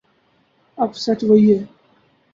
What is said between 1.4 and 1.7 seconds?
ہے